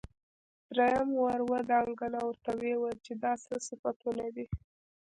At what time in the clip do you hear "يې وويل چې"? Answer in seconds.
2.67-3.13